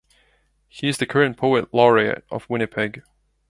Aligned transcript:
He 0.67 0.87
is 0.89 0.97
the 0.97 1.05
current 1.05 1.37
Poet 1.37 1.71
Laureate 1.75 2.25
of 2.31 2.49
Winnipeg. 2.49 3.03